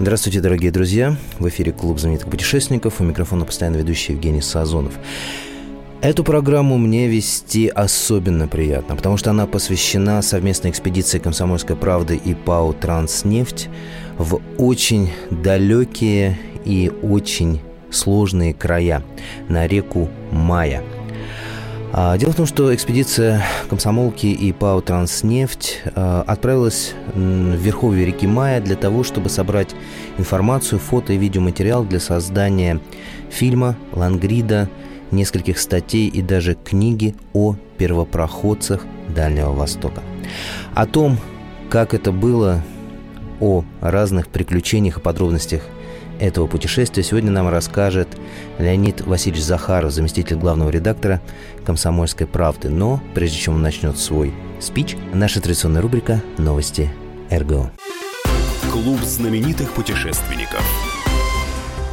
Здравствуйте, 0.00 0.40
дорогие 0.40 0.70
друзья! 0.70 1.16
В 1.40 1.48
эфире 1.48 1.72
Клуб 1.72 1.98
знаменитых 1.98 2.30
путешественников. 2.30 3.00
У 3.00 3.04
микрофона 3.04 3.44
постоянно 3.44 3.78
ведущий 3.78 4.12
Евгений 4.12 4.40
Сазонов. 4.40 4.92
Эту 6.02 6.22
программу 6.22 6.78
мне 6.78 7.08
вести 7.08 7.66
особенно 7.66 8.46
приятно, 8.46 8.94
потому 8.94 9.16
что 9.16 9.30
она 9.30 9.48
посвящена 9.48 10.22
совместной 10.22 10.70
экспедиции 10.70 11.18
«Комсомольской 11.18 11.74
правды» 11.74 12.14
и 12.14 12.34
ПАО 12.34 12.74
«Транснефть» 12.74 13.68
в 14.18 14.40
очень 14.56 15.10
далекие 15.32 16.38
и 16.64 16.92
очень 17.02 17.60
сложные 17.90 18.54
края 18.54 19.02
на 19.48 19.66
реку 19.66 20.08
Мая. 20.30 20.84
А, 21.90 22.18
дело 22.18 22.32
в 22.32 22.36
том, 22.36 22.46
что 22.46 22.74
экспедиция 22.74 23.44
комсомолки 23.70 24.26
и 24.26 24.52
ПАО 24.52 24.80
«Транснефть» 24.82 25.82
а, 25.94 26.22
отправилась 26.26 26.94
в 27.14 27.18
верховье 27.18 28.04
реки 28.04 28.26
Мая 28.26 28.60
для 28.60 28.76
того, 28.76 29.04
чтобы 29.04 29.30
собрать 29.30 29.74
информацию, 30.18 30.78
фото 30.78 31.14
и 31.14 31.16
видеоматериал 31.16 31.84
для 31.84 31.98
создания 31.98 32.80
фильма, 33.30 33.76
лангрида, 33.92 34.68
нескольких 35.10 35.58
статей 35.58 36.08
и 36.08 36.20
даже 36.20 36.54
книги 36.54 37.14
о 37.32 37.56
первопроходцах 37.78 38.84
Дальнего 39.14 39.52
Востока. 39.52 40.02
О 40.74 40.84
том, 40.84 41.18
как 41.70 41.94
это 41.94 42.12
было, 42.12 42.62
о 43.40 43.64
разных 43.80 44.28
приключениях 44.28 44.98
и 44.98 45.00
подробностях 45.00 45.62
этого 46.18 46.46
путешествия 46.46 47.02
сегодня 47.02 47.30
нам 47.30 47.48
расскажет 47.48 48.08
Леонид 48.58 49.00
Васильевич 49.02 49.44
Захаров, 49.44 49.92
заместитель 49.92 50.36
главного 50.36 50.70
редактора 50.70 51.20
«Комсомольской 51.64 52.26
правды». 52.26 52.68
Но 52.68 53.00
прежде 53.14 53.38
чем 53.38 53.54
он 53.54 53.62
начнет 53.62 53.98
свой 53.98 54.34
спич, 54.60 54.96
наша 55.12 55.40
традиционная 55.40 55.82
рубрика 55.82 56.22
«Новости 56.36 56.90
РГО». 57.30 57.70
Клуб 58.70 59.00
знаменитых 59.00 59.72
путешественников– 59.72 60.62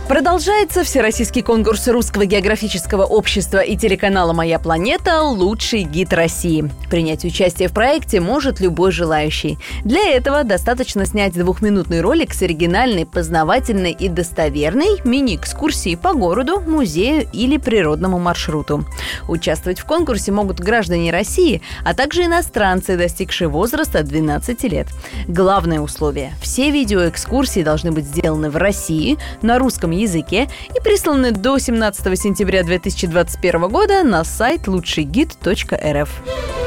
Продолжается 0.07 0.83
всероссийский 0.83 1.41
конкурс 1.41 1.87
Русского 1.87 2.25
географического 2.25 3.05
общества 3.05 3.57
и 3.57 3.75
телеканала 3.75 4.33
«Моя 4.33 4.59
планета» 4.59 5.23
«Лучший 5.23 5.81
гид 5.81 6.13
России». 6.13 6.69
Принять 6.91 7.25
участие 7.25 7.69
в 7.69 7.73
проекте 7.73 8.19
может 8.19 8.59
любой 8.59 8.91
желающий. 8.91 9.57
Для 9.83 10.07
этого 10.11 10.43
достаточно 10.43 11.07
снять 11.07 11.33
двухминутный 11.33 12.01
ролик 12.01 12.35
с 12.35 12.41
оригинальной, 12.43 13.07
познавательной 13.07 13.93
и 13.93 14.07
достоверной 14.07 15.01
мини-экскурсией 15.03 15.97
по 15.97 16.13
городу, 16.13 16.61
музею 16.61 17.27
или 17.33 17.57
природному 17.57 18.19
маршруту. 18.19 18.85
Участвовать 19.27 19.79
в 19.79 19.85
конкурсе 19.85 20.31
могут 20.31 20.59
граждане 20.59 21.11
России, 21.11 21.63
а 21.83 21.95
также 21.95 22.25
иностранцы, 22.25 22.95
достигшие 22.95 23.47
возраста 23.47 24.03
12 24.03 24.63
лет. 24.65 24.87
Главное 25.27 25.79
условие– 25.79 26.35
все 26.41 26.69
видеоэкскурсии 26.69 27.63
должны 27.63 27.91
быть 27.91 28.05
сделаны 28.05 28.51
в 28.51 28.57
России, 28.57 29.17
на 29.41 29.57
русском 29.57 29.94
языке 29.95 30.47
и 30.75 30.81
присланы 30.81 31.31
до 31.31 31.57
17 31.57 32.19
сентября 32.19 32.63
2021 32.63 33.69
года 33.69 34.03
на 34.03 34.23
сайт 34.23 34.67
лучшийгид.рф. 34.67 36.64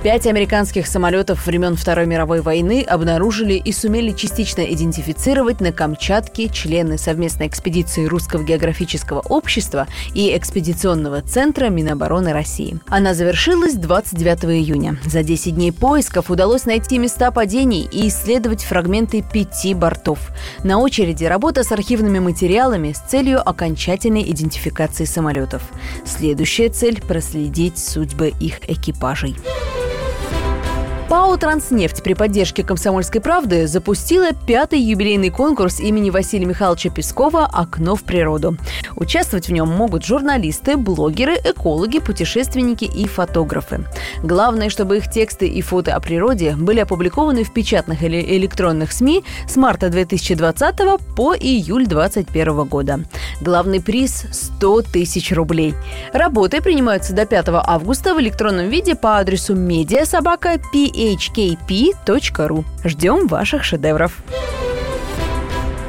Пять 0.00 0.28
американских 0.28 0.86
самолетов 0.86 1.44
времен 1.44 1.74
Второй 1.74 2.06
мировой 2.06 2.40
войны 2.40 2.82
обнаружили 2.82 3.54
и 3.54 3.72
сумели 3.72 4.12
частично 4.12 4.60
идентифицировать 4.60 5.60
на 5.60 5.72
Камчатке 5.72 6.48
члены 6.48 6.98
совместной 6.98 7.48
экспедиции 7.48 8.06
Русского 8.06 8.44
географического 8.44 9.18
общества 9.18 9.88
и 10.14 10.36
экспедиционного 10.36 11.22
центра 11.22 11.68
Минобороны 11.68 12.32
России. 12.32 12.78
Она 12.86 13.12
завершилась 13.12 13.74
29 13.74 14.44
июня. 14.44 14.98
За 15.04 15.24
10 15.24 15.56
дней 15.56 15.72
поисков 15.72 16.30
удалось 16.30 16.64
найти 16.64 16.98
места 16.98 17.32
падений 17.32 17.88
и 17.90 18.06
исследовать 18.06 18.62
фрагменты 18.62 19.24
пяти 19.32 19.74
бортов. 19.74 20.30
На 20.62 20.78
очереди 20.78 21.24
работа 21.24 21.64
с 21.64 21.72
архивными 21.72 22.20
материалами 22.20 22.92
с 22.92 23.00
целью 23.00 23.46
окончательной 23.46 24.22
идентификации 24.30 25.06
самолетов. 25.06 25.62
Следующая 26.04 26.68
цель– 26.68 27.02
проследить 27.08 27.78
судьбы 27.78 28.32
их 28.38 28.60
экипажей. 28.70 29.36
ПАО 31.08 31.38
«Транснефть» 31.38 32.02
при 32.02 32.12
поддержке 32.12 32.62
«Комсомольской 32.62 33.22
правды» 33.22 33.66
запустила 33.66 34.32
пятый 34.46 34.78
юбилейный 34.78 35.30
конкурс 35.30 35.80
имени 35.80 36.10
Василия 36.10 36.44
Михайловича 36.44 36.90
Пескова 36.90 37.46
«Окно 37.46 37.96
в 37.96 38.02
природу». 38.02 38.58
Участвовать 38.94 39.48
в 39.48 39.52
нем 39.52 39.68
могут 39.68 40.04
журналисты, 40.04 40.76
блогеры, 40.76 41.36
экологи, 41.42 41.98
путешественники 41.98 42.84
и 42.84 43.06
фотографы. 43.06 43.86
Главное, 44.22 44.68
чтобы 44.68 44.98
их 44.98 45.10
тексты 45.10 45.48
и 45.48 45.62
фото 45.62 45.94
о 45.94 46.00
природе 46.00 46.54
были 46.58 46.80
опубликованы 46.80 47.42
в 47.42 47.54
печатных 47.54 48.02
или 48.02 48.20
электронных 48.36 48.92
СМИ 48.92 49.24
с 49.48 49.56
марта 49.56 49.88
2020 49.88 50.76
по 51.16 51.34
июль 51.34 51.86
2021 51.86 52.64
года. 52.64 53.00
Главный 53.40 53.80
приз– 53.80 54.26
100 54.30 54.82
тысяч 54.82 55.32
рублей. 55.32 55.74
Работы 56.12 56.60
принимаются 56.60 57.14
до 57.14 57.24
5 57.24 57.46
августа 57.64 58.14
в 58.14 58.20
электронном 58.20 58.68
виде 58.68 58.94
по 58.94 59.16
адресу 59.16 59.54
медиасобака.ph 59.54 60.97
hkp.ru. 60.98 62.64
Ждем 62.84 63.26
ваших 63.28 63.64
шедевров. 63.64 64.22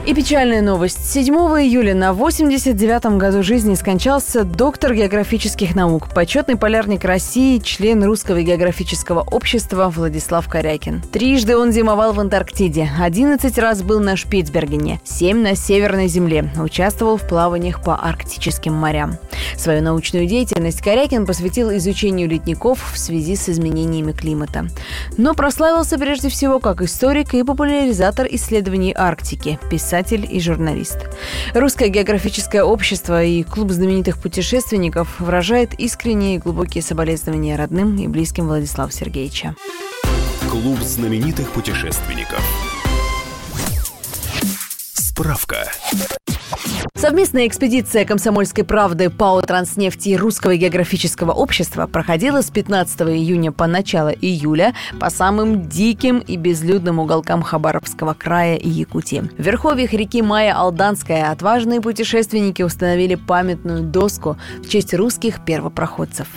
И 0.09 0.14
печальная 0.16 0.64
новость. 0.64 1.08
7 1.08 1.36
июля 1.36 1.94
на 1.94 2.14
89-м 2.14 3.20
году 3.20 3.44
жизни 3.44 3.75
скончался 3.75 4.44
доктор 4.44 4.96
географических 4.96 5.75
наук, 5.75 6.12
почетный 6.16 6.56
полярник 6.56 7.06
России, 7.06 7.59
член 7.59 8.03
Русского 8.03 8.42
географического 8.42 9.22
общества 9.22 9.88
Владислав 9.96 10.50
Корякин. 10.50 11.03
Трижды 11.03 11.56
он 11.56 11.72
зимовал 11.72 12.14
в 12.14 12.20
Антарктиде, 12.20 12.90
11 13.00 13.56
раз 13.59 13.84
был 13.84 14.00
на 14.00 14.16
Шпицбергене, 14.16 15.00
7 15.03 15.44
на 15.44 15.56
Северной 15.56 16.08
Земле, 16.08 16.52
участвовал 16.59 17.18
в 17.18 17.28
плаваниях 17.28 17.84
по 17.84 17.96
арктическим 17.96 18.74
морям. 18.74 19.20
Свою 19.58 19.84
научную 19.84 20.26
деятельность 20.26 20.81
Корякин 20.81 21.28
посвятил 21.28 21.72
изучению 21.78 22.28
ледников 22.28 22.94
в 22.94 22.97
связи 22.97 23.36
с 23.36 23.47
изменениями 23.47 24.14
климата. 24.14 24.70
Но 25.18 25.36
прославился 25.36 26.00
прежде 26.00 26.30
всего 26.30 26.58
как 26.58 26.81
историк 26.81 27.36
и 27.36 27.44
популяризатор 27.44 28.26
исследований 28.31 28.91
Арктики, 28.97 29.59
писатель 29.70 29.98
писатель 29.99 30.25
и 30.29 30.39
журналист. 30.39 30.97
Русское 31.53 31.89
географическое 31.89 32.63
общество 32.63 33.21
и 33.21 33.43
клуб 33.43 33.71
знаменитых 33.71 34.17
путешественников 34.17 35.19
выражает 35.19 35.73
искренние 35.73 36.35
и 36.35 36.37
глубокие 36.37 36.81
соболезнования 36.81 37.57
родным 37.57 37.97
и 37.97 38.07
близким 38.07 38.47
Владислава 38.47 38.91
Сергеевича. 38.91 39.55
Клуб 40.49 40.79
знаменитых 40.79 41.51
путешественников. 41.51 42.41
Справка. 44.93 45.69
Совместная 46.95 47.47
экспедиция 47.47 48.03
«Комсомольской 48.03 48.65
правды» 48.65 49.09
ПАО 49.09 49.41
«Транснефти» 49.41 50.09
и 50.09 50.17
Русского 50.17 50.57
географического 50.57 51.31
общества 51.31 51.87
проходила 51.87 52.41
с 52.41 52.51
15 52.51 53.01
июня 53.01 53.53
по 53.53 53.67
начало 53.67 54.09
июля 54.09 54.73
по 54.99 55.09
самым 55.09 55.69
диким 55.69 56.19
и 56.19 56.35
безлюдным 56.35 56.99
уголкам 56.99 57.41
Хабаровского 57.41 58.13
края 58.13 58.57
и 58.57 58.67
Якутии. 58.67 59.29
В 59.37 59.41
верховьях 59.41 59.93
реки 59.93 60.22
Майя 60.22 60.55
Алданская 60.57 61.31
отважные 61.31 61.79
путешественники 61.79 62.63
установили 62.63 63.16
памятную 63.16 63.84
доску 63.84 64.37
в 64.61 64.67
честь 64.67 64.93
русских 64.93 65.45
первопроходцев. 65.45 66.28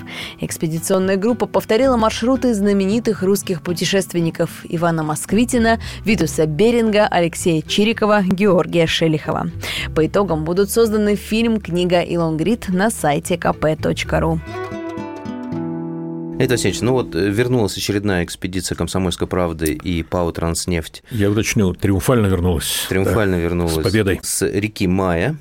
Экспедиционная 0.40 1.16
группа 1.16 1.46
повторила 1.46 1.96
маршруты 1.96 2.54
знаменитых 2.54 3.22
русских 3.22 3.62
путешественников 3.62 4.50
Ивана 4.68 5.02
Москвитина, 5.02 5.80
Витуса 6.04 6.46
Беринга, 6.46 7.08
Алексея 7.08 7.62
Чирикова, 7.62 8.22
Георгия 8.22 8.86
Шелихова. 8.86 9.48
По 9.94 10.01
итогам 10.06 10.44
будут 10.44 10.70
созданы 10.70 11.16
фильм, 11.16 11.60
книга 11.60 12.00
и 12.00 12.16
лонгрид 12.16 12.68
на 12.68 12.90
сайте 12.90 13.34
kp.ru. 13.34 14.40
Это 16.38 16.54
Васильевич, 16.54 16.80
ну 16.80 16.92
вот 16.92 17.14
э, 17.14 17.28
вернулась 17.28 17.76
очередная 17.76 18.24
экспедиция 18.24 18.74
«Комсомольской 18.74 19.28
правды» 19.28 19.74
и 19.74 20.02
ПАО 20.02 20.32
«Транснефть». 20.32 21.04
Я 21.10 21.30
уточнил, 21.30 21.74
триумфально 21.74 22.26
вернулась. 22.26 22.86
Триумфально 22.88 23.36
да, 23.36 23.42
вернулась. 23.42 23.74
С 23.74 23.82
победой. 23.82 24.18
С 24.22 24.44
реки 24.44 24.88
Мая. 24.88 25.36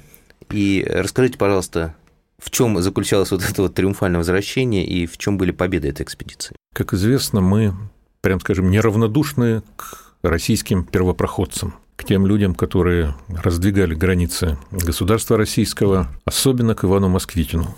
И 0.51 0.85
расскажите, 0.87 1.39
пожалуйста, 1.39 1.95
в 2.37 2.51
чем 2.51 2.79
заключалось 2.81 3.31
вот 3.31 3.43
это 3.43 3.63
вот 3.63 3.73
триумфальное 3.73 4.19
возвращение 4.19 4.85
и 4.85 5.07
в 5.07 5.17
чем 5.17 5.37
были 5.37 5.51
победы 5.51 5.89
этой 5.89 6.03
экспедиции? 6.03 6.55
Как 6.73 6.93
известно, 6.93 7.41
мы, 7.41 7.73
прям 8.21 8.39
скажем, 8.39 8.69
неравнодушны 8.69 9.63
к 9.77 10.13
российским 10.21 10.83
первопроходцам 10.83 11.73
к 12.01 12.03
тем 12.03 12.25
людям, 12.25 12.55
которые 12.55 13.13
раздвигали 13.29 13.93
границы 13.93 14.57
государства 14.71 15.37
российского, 15.37 16.07
особенно 16.25 16.73
к 16.73 16.83
Ивану 16.83 17.09
Москвитину. 17.09 17.75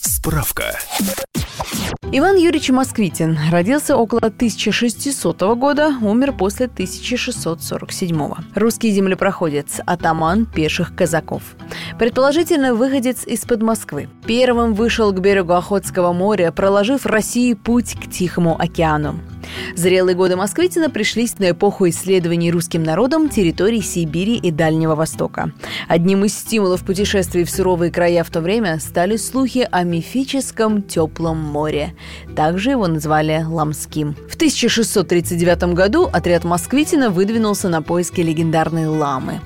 Справка. 0.00 0.78
Иван 2.12 2.36
Юрьевич 2.36 2.70
Москвитин 2.70 3.36
родился 3.50 3.96
около 3.96 4.20
1600 4.20 5.40
года, 5.56 5.94
умер 6.00 6.34
после 6.34 6.66
1647. 6.66 8.30
Русский 8.54 8.90
землепроходец, 8.92 9.80
атаман 9.84 10.46
пеших 10.46 10.94
казаков. 10.94 11.42
Предположительно, 11.98 12.74
выходец 12.74 13.26
из-под 13.26 13.62
Москвы. 13.62 14.08
Первым 14.26 14.74
вышел 14.74 15.12
к 15.12 15.20
берегу 15.20 15.54
Охотского 15.54 16.12
моря, 16.12 16.52
проложив 16.52 17.04
России 17.04 17.54
путь 17.54 17.96
к 18.00 18.08
Тихому 18.08 18.60
океану. 18.60 19.16
Зрелые 19.74 20.14
годы 20.14 20.36
Москвитина 20.36 20.90
пришлись 20.90 21.38
на 21.38 21.50
эпоху 21.50 21.88
исследований 21.88 22.50
русским 22.50 22.82
народом 22.82 23.28
территорий 23.28 23.82
Сибири 23.82 24.36
и 24.36 24.50
Дальнего 24.50 24.94
Востока. 24.94 25.52
Одним 25.88 26.24
из 26.24 26.36
стимулов 26.36 26.84
путешествий 26.84 27.44
в 27.44 27.50
суровые 27.50 27.90
края 27.90 28.24
в 28.24 28.30
то 28.30 28.40
время 28.40 28.78
стали 28.80 29.16
слухи 29.16 29.66
о 29.70 29.82
мифическом 29.84 30.82
теплом 30.82 31.38
море. 31.38 31.94
Также 32.36 32.70
его 32.70 32.86
назвали 32.86 33.44
Ламским. 33.46 34.14
В 34.28 34.34
1639 34.34 35.74
году 35.74 36.08
отряд 36.12 36.44
Москвитина 36.44 37.10
выдвинулся 37.10 37.68
на 37.68 37.82
поиски 37.82 38.20
легендарной 38.20 38.86
Ламы. 38.86 39.40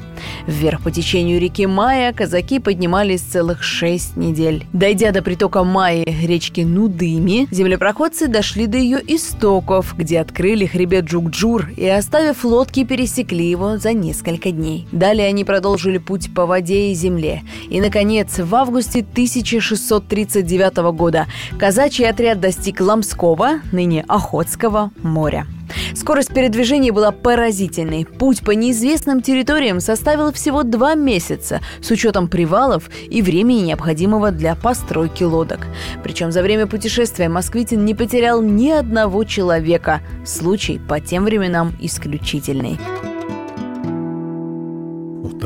Вверх 0.47 0.83
по 0.83 0.91
течению 0.91 1.41
реки 1.41 1.67
Мая 1.67 2.13
казаки 2.13 2.59
поднимались 2.59 3.21
целых 3.21 3.63
шесть 3.63 4.17
недель. 4.17 4.67
Дойдя 4.73 5.13
до 5.13 5.23
притока 5.23 5.65
Маи, 5.65 6.05
речки 6.05 6.63
Нудыми, 6.63 7.47
землепроходцы 7.51 8.29
дошли 8.29 8.67
до 8.67 8.79
ее 8.79 9.01
истоков, 9.07 9.95
где 9.97 10.21
открыли 10.21 10.67
хребет 10.67 11.05
Джукджур 11.05 11.71
и, 11.77 11.87
оставив 11.87 12.45
лодки, 12.45 12.85
пересекли 12.85 13.49
его 13.49 13.79
за 13.79 13.93
несколько 13.93 14.51
дней. 14.51 14.87
Далее 14.93 15.29
они 15.29 15.45
продолжили 15.45 15.99
путь 15.99 16.33
по 16.35 16.47
воде 16.47 16.91
и 16.91 16.95
земле. 16.95 17.43
И, 17.69 17.81
наконец, 17.81 18.39
в 18.39 18.55
августе 18.55 19.01
1639 19.01 20.77
года 20.95 21.27
казачий 21.59 22.09
отряд 22.09 22.41
достиг 22.41 22.81
Ламского, 22.81 23.61
ныне 23.73 24.05
Охотского, 24.09 24.91
моря. 25.03 25.47
Скорость 25.95 26.33
передвижения 26.33 26.93
была 26.93 27.13
поразительной. 27.13 28.05
Путь 28.05 28.43
по 28.43 28.53
неизвестным 28.53 29.23
территориям 29.23 29.81
составил 29.81 30.33
всего 30.33 30.63
два 30.63 30.95
месяца, 30.95 31.61
с 31.81 31.91
учетом 31.91 32.29
привалов 32.29 32.91
и 33.09 33.23
времени, 33.23 33.61
необходимого 33.61 34.31
для 34.31 34.55
постройки 34.55 35.25
лодок. 35.25 35.67
Причем 36.03 36.33
за 36.33 36.43
время 36.43 36.67
путешествия 36.67 37.29
Москвитин 37.29 37.85
не 37.85 37.95
потерял 37.95 38.43
ни 38.43 38.71
одного 38.71 39.25
человека. 39.25 40.01
Случай 40.25 40.79
по 40.79 41.01
тем 41.01 41.25
временам 41.25 41.73
исключительный 41.81 42.79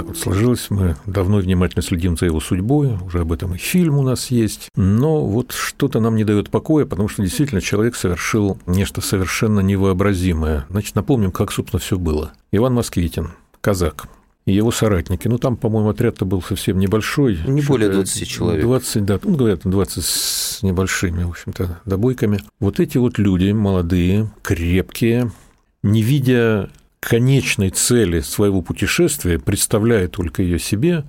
так 0.02 0.08
вот 0.08 0.18
сложилось. 0.18 0.66
Мы 0.70 0.96
давно 1.06 1.38
внимательно 1.38 1.80
следим 1.80 2.16
за 2.16 2.26
его 2.26 2.40
судьбой, 2.40 2.98
уже 3.04 3.20
об 3.20 3.32
этом 3.32 3.54
и 3.54 3.58
фильм 3.58 3.98
у 3.98 4.02
нас 4.02 4.32
есть. 4.32 4.68
Но 4.74 5.24
вот 5.24 5.52
что-то 5.52 6.00
нам 6.00 6.16
не 6.16 6.24
дает 6.24 6.50
покоя, 6.50 6.86
потому 6.86 7.08
что 7.08 7.22
действительно 7.22 7.60
человек 7.60 7.94
совершил 7.94 8.58
нечто 8.66 9.00
совершенно 9.00 9.60
невообразимое. 9.60 10.66
Значит, 10.70 10.96
напомним, 10.96 11.30
как, 11.30 11.52
собственно, 11.52 11.78
все 11.78 11.98
было. 11.98 12.32
Иван 12.50 12.74
Москвитин, 12.74 13.30
казак, 13.60 14.08
и 14.44 14.52
его 14.52 14.72
соратники. 14.72 15.28
Ну, 15.28 15.38
там, 15.38 15.56
по-моему, 15.56 15.90
отряд-то 15.90 16.24
был 16.24 16.42
совсем 16.42 16.80
небольшой. 16.80 17.38
Не 17.46 17.62
более 17.62 17.88
20 17.88 18.28
человек. 18.28 18.64
20, 18.64 19.04
да, 19.04 19.20
ну, 19.22 19.36
говорят, 19.36 19.60
20 19.62 20.04
с 20.04 20.62
небольшими, 20.64 21.22
в 21.22 21.30
общем-то, 21.30 21.80
добойками. 21.84 22.40
Вот 22.58 22.80
эти 22.80 22.98
вот 22.98 23.18
люди, 23.18 23.52
молодые, 23.52 24.32
крепкие, 24.42 25.30
не 25.84 26.02
видя 26.02 26.70
конечной 27.02 27.70
цели 27.70 28.20
своего 28.20 28.62
путешествия, 28.62 29.40
представляя 29.40 30.06
только 30.06 30.42
ее 30.42 30.60
себе, 30.60 31.04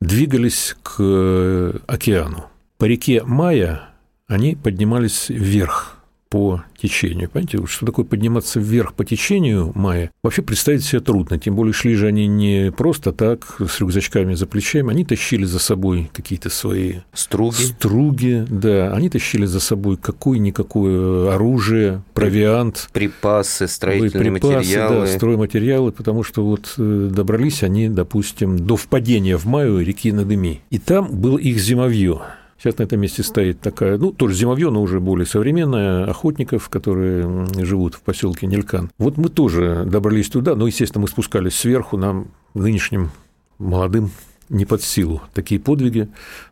двигались 0.00 0.76
к 0.82 0.96
э, 0.98 1.78
океану. 1.86 2.46
По 2.78 2.86
реке 2.86 3.22
Майя 3.22 3.90
они 4.26 4.56
поднимались 4.56 5.28
вверх 5.28 5.99
по 6.30 6.62
течению. 6.80 7.28
Понимаете, 7.28 7.66
что 7.66 7.84
такое 7.84 8.04
подниматься 8.04 8.60
вверх 8.60 8.94
по 8.94 9.04
течению 9.04 9.72
мая, 9.74 10.10
вообще 10.22 10.42
представить 10.42 10.84
себе 10.84 11.00
трудно. 11.00 11.38
Тем 11.38 11.56
более 11.56 11.72
шли 11.72 11.94
же 11.96 12.06
они 12.06 12.28
не 12.28 12.72
просто 12.72 13.12
так, 13.12 13.56
с 13.58 13.80
рюкзачками 13.80 14.34
за 14.34 14.46
плечами, 14.46 14.90
они 14.92 15.04
тащили 15.04 15.44
за 15.44 15.58
собой 15.58 16.08
какие-то 16.12 16.48
свои 16.48 17.00
струги. 17.12 17.62
струги, 17.62 18.46
да, 18.48 18.92
они 18.94 19.10
тащили 19.10 19.44
за 19.44 19.60
собой 19.60 19.96
какое-никакое 19.96 21.34
оружие, 21.34 22.02
провиант. 22.14 22.88
Припасы, 22.92 23.66
строительные 23.66 24.32
припасы, 24.32 24.56
материалы. 24.56 25.06
Да, 25.06 25.06
стройматериалы, 25.08 25.92
потому 25.92 26.22
что 26.22 26.44
вот 26.44 26.74
э, 26.78 27.10
добрались 27.12 27.64
они, 27.64 27.88
допустим, 27.88 28.56
до 28.56 28.76
впадения 28.76 29.36
в 29.36 29.46
Маю 29.46 29.84
реки 29.84 30.12
Надыми. 30.12 30.60
И 30.70 30.78
там 30.78 31.08
было 31.10 31.38
их 31.38 31.58
зимовье. 31.58 32.20
Сейчас 32.60 32.76
на 32.76 32.82
этом 32.82 33.00
месте 33.00 33.22
стоит 33.22 33.60
такая, 33.60 33.96
ну, 33.96 34.12
тоже 34.12 34.34
зимовье, 34.34 34.68
но 34.70 34.82
уже 34.82 35.00
более 35.00 35.24
современная, 35.24 36.04
охотников, 36.04 36.68
которые 36.68 37.46
живут 37.56 37.94
в 37.94 38.02
поселке 38.02 38.46
Нелькан. 38.46 38.90
Вот 38.98 39.16
мы 39.16 39.30
тоже 39.30 39.84
добрались 39.86 40.28
туда, 40.28 40.54
но, 40.54 40.66
естественно, 40.66 41.00
мы 41.00 41.08
спускались 41.08 41.54
сверху, 41.54 41.96
нам 41.96 42.28
нынешним 42.52 43.12
молодым 43.58 44.10
не 44.50 44.66
под 44.66 44.82
силу 44.82 45.22
такие 45.32 45.58
подвиги. 45.58 46.08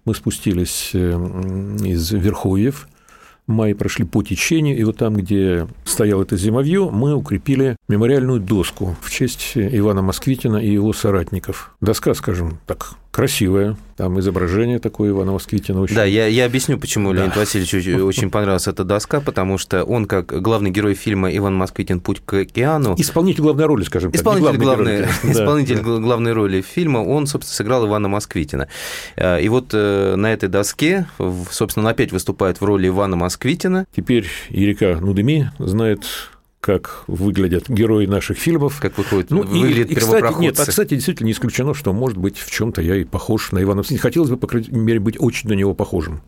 Мы 0.07 0.15
спустились 0.15 0.93
э, 0.95 1.11
из 1.85 2.11
Верховьев, 2.11 2.89
мае 3.47 3.75
прошли 3.75 4.07
по 4.07 4.23
течению, 4.23 4.79
и 4.79 4.85
вот 4.85 4.97
там, 4.97 5.15
где 5.15 5.67
стоял 5.85 6.23
это 6.23 6.39
зимовье, 6.39 6.89
мы 6.91 7.15
укрепили 7.15 7.77
мемориальную 7.87 8.41
доску 8.41 8.97
в 9.03 9.11
честь 9.11 9.53
Ивана 9.57 10.01
Москвитина 10.01 10.57
и 10.57 10.73
его 10.73 10.95
соратников. 10.95 11.77
Доска, 11.83 12.15
скажем 12.15 12.61
так, 12.67 12.95
красивая, 13.11 13.77
там 13.97 14.19
изображение 14.21 14.79
такое 14.79 15.11
Ивана 15.11 15.33
Москвитина. 15.33 15.81
Очень... 15.81 15.97
Да, 15.97 16.05
я, 16.05 16.27
я 16.27 16.45
объясню, 16.45 16.79
почему 16.79 17.13
да. 17.13 17.19
Леонид 17.19 17.37
Васильевич 17.37 18.03
очень, 18.03 18.31
понравилась 18.31 18.69
эта 18.69 18.85
доска, 18.85 19.21
потому 19.21 19.59
что 19.59 19.83
он, 19.85 20.07
как 20.07 20.27
главный 20.27 20.71
герой 20.71 20.95
фильма 20.95 21.35
«Иван 21.35 21.55
Москвитин. 21.55 22.01
Путь 22.01 22.21
к 22.25 22.35
океану». 22.35 22.95
Исполнитель 22.97 23.43
главной 23.43 23.67
роли, 23.67 23.83
скажем 23.85 24.13
так. 24.13 24.21
Исполнитель, 24.21 24.57
главной, 24.59 24.97
герой, 24.99 25.09
да. 25.25 25.33
исполнитель 25.33 25.77
да. 25.77 25.99
главной 25.99 26.33
роли 26.33 26.61
фильма, 26.61 26.99
он, 26.99 27.27
собственно, 27.27 27.57
сыграл 27.57 27.87
Ивана 27.87 28.09
Москвитина. 28.09 28.69
Э, 29.17 29.41
и 29.41 29.49
вот 29.49 29.71
э, 29.73 30.15
на 30.17 30.33
этой 30.33 30.49
доске, 30.49 31.07
собственно, 31.51 31.87
он 31.87 31.91
опять 31.91 32.13
выступает 32.13 32.61
в 32.61 32.65
роли 32.65 32.89
Ивана 32.89 33.17
Москвитина. 33.17 33.87
Теперь 33.97 34.27
и 34.51 34.65
река 34.65 35.01
Нудыми 35.01 35.51
знает 35.59 36.05
как 36.61 37.05
выглядят 37.07 37.69
герои 37.69 38.07
наших 38.07 38.39
фильмов. 38.39 38.79
Как 38.81 38.99
выходит, 38.99 39.31
ну, 39.31 39.43
выглядят 39.43 39.91
и, 39.91 39.93
и, 39.93 39.97
кстати, 39.97 40.41
Нет, 40.41 40.59
а, 40.59 40.67
кстати, 40.67 40.95
действительно 40.95 41.27
не 41.27 41.33
исключено, 41.33 41.75
что, 41.75 41.93
может 41.93 42.19
быть, 42.19 42.39
в 42.39 42.51
чем 42.51 42.73
то 42.73 42.83
я 42.83 42.97
и 42.97 43.05
похож 43.05 43.53
на 43.53 43.63
Ивана 43.63 43.83
Васильевича. 43.83 44.03
Хотелось 44.03 44.31
бы, 44.31 44.37
по 44.37 44.47
крайней 44.47 44.79
мере, 44.79 45.01
быть 45.01 45.17
очень 45.19 45.49
на 45.49 45.55
него 45.55 45.75
похожим 45.75 46.23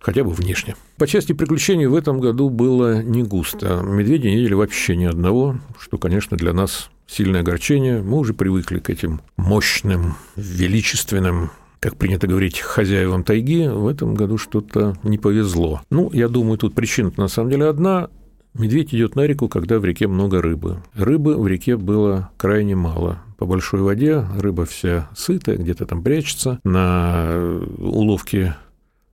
хотя 0.00 0.24
бы 0.24 0.30
внешне. 0.30 0.76
По 0.96 1.06
части 1.06 1.32
приключений 1.32 1.86
в 1.86 1.94
этом 1.94 2.20
году 2.20 2.48
было 2.48 3.02
не 3.02 3.22
густо. 3.22 3.82
Медведи 3.84 4.28
не 4.28 4.36
видели 4.36 4.54
вообще 4.54 4.96
ни 4.96 5.04
одного, 5.04 5.56
что, 5.78 5.98
конечно, 5.98 6.36
для 6.36 6.52
нас 6.52 6.90
сильное 7.06 7.40
огорчение. 7.40 8.02
Мы 8.02 8.18
уже 8.18 8.34
привыкли 8.34 8.78
к 8.78 8.90
этим 8.90 9.20
мощным, 9.36 10.16
величественным 10.36 11.50
как 11.80 11.96
принято 11.96 12.26
говорить, 12.26 12.60
хозяевам 12.60 13.24
тайги, 13.24 13.66
в 13.66 13.88
этом 13.88 14.14
году 14.14 14.36
что-то 14.36 14.98
не 15.02 15.16
повезло. 15.16 15.80
Ну, 15.90 16.10
я 16.12 16.28
думаю, 16.28 16.58
тут 16.58 16.74
причина 16.74 17.10
на 17.16 17.28
самом 17.28 17.50
деле 17.50 17.64
одна. 17.64 18.10
Медведь 18.54 18.94
идет 18.94 19.14
на 19.16 19.26
реку, 19.26 19.48
когда 19.48 19.78
в 19.78 19.84
реке 19.84 20.06
много 20.06 20.42
рыбы. 20.42 20.82
Рыбы 20.94 21.36
в 21.36 21.46
реке 21.46 21.76
было 21.76 22.30
крайне 22.36 22.74
мало. 22.74 23.20
По 23.38 23.46
большой 23.46 23.80
воде 23.80 24.24
рыба 24.36 24.64
вся 24.64 25.08
сытая, 25.14 25.56
где-то 25.56 25.86
там 25.86 26.02
прячется. 26.02 26.60
На 26.64 27.58
уловки 27.78 28.54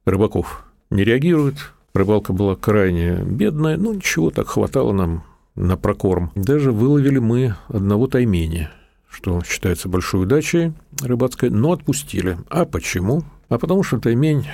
рыбаков 0.06 0.66
не 0.90 1.04
реагирует. 1.04 1.72
Рыбалка 1.94 2.34
была 2.34 2.56
крайне 2.56 3.16
бедная. 3.24 3.78
Ну, 3.78 3.94
ничего, 3.94 4.32
так 4.32 4.48
хватало 4.48 4.92
нам 4.92 5.24
на 5.56 5.78
прокорм. 5.78 6.32
Даже 6.36 6.72
выловили 6.72 7.20
мы 7.20 7.56
одного 7.68 8.08
тайменя, 8.08 8.72
что 9.10 9.42
считается 9.44 9.90
большой 9.90 10.24
удачей 10.24 10.74
рыбацкой, 11.02 11.50
но 11.50 11.72
отпустили. 11.72 12.38
А 12.50 12.66
почему? 12.66 13.24
А 13.50 13.58
потому 13.58 13.84
что 13.84 14.00
таймень 14.00 14.46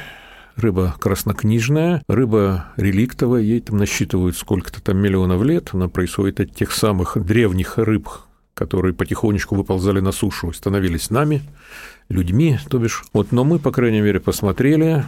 рыба 0.56 0.96
краснокнижная, 1.00 2.04
рыба 2.08 2.68
реликтовая, 2.78 3.42
ей 3.42 3.62
там 3.62 3.78
насчитывают 3.78 4.38
сколько-то 4.38 4.82
там 4.82 4.98
миллионов 4.98 5.44
лет, 5.44 5.70
она 5.74 5.88
происходит 5.88 6.40
от 6.40 6.56
тех 6.56 6.72
самых 6.72 7.18
древних 7.24 7.78
рыб, 7.78 8.10
которые 8.54 8.94
потихонечку 8.94 9.56
выползали 9.56 10.00
на 10.00 10.12
сушу, 10.12 10.52
становились 10.54 11.10
нами, 11.10 11.42
людьми, 12.10 12.60
то 12.70 12.78
бишь. 12.78 13.04
Вот, 13.14 13.32
но 13.32 13.44
мы, 13.44 13.60
по 13.60 13.72
крайней 13.72 14.02
мере, 14.02 14.20
посмотрели, 14.20 15.04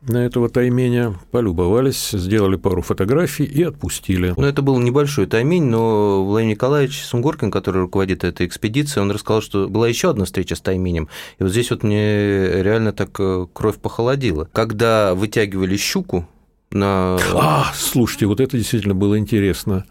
на 0.00 0.18
этого 0.18 0.48
тайменя, 0.48 1.14
полюбовались, 1.30 2.10
сделали 2.10 2.56
пару 2.56 2.82
фотографий 2.82 3.44
и 3.44 3.62
отпустили. 3.62 4.32
Ну, 4.36 4.44
это 4.44 4.62
был 4.62 4.78
небольшой 4.78 5.26
таймень, 5.26 5.64
но 5.64 6.24
Владимир 6.24 6.54
Николаевич 6.54 7.02
Сунгоркин, 7.04 7.50
который 7.50 7.82
руководит 7.82 8.22
этой 8.22 8.46
экспедицией, 8.46 9.02
он 9.02 9.10
рассказал, 9.10 9.42
что 9.42 9.68
была 9.68 9.88
еще 9.88 10.10
одна 10.10 10.24
встреча 10.24 10.54
с 10.54 10.60
тайменем. 10.60 11.08
И 11.38 11.42
вот 11.42 11.50
здесь 11.50 11.70
вот 11.70 11.82
мне 11.82 12.62
реально 12.62 12.92
так 12.92 13.10
э, 13.18 13.46
кровь 13.52 13.78
похолодила. 13.78 14.48
Когда 14.52 15.14
вытягивали 15.14 15.76
щуку 15.76 16.28
на... 16.70 17.18
А, 17.34 17.72
слушайте, 17.74 18.26
вот 18.26 18.40
это 18.40 18.56
действительно 18.56 18.94
было 18.94 19.18
интересно. 19.18 19.84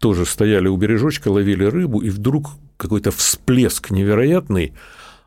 тоже 0.00 0.26
стояли 0.26 0.66
у 0.66 0.76
бережочка, 0.76 1.28
ловили 1.28 1.64
рыбу, 1.64 2.00
и 2.00 2.10
вдруг 2.10 2.50
какой-то 2.76 3.12
всплеск 3.12 3.90
невероятный. 3.90 4.72